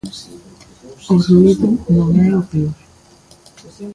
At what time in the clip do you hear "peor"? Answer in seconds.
2.49-2.75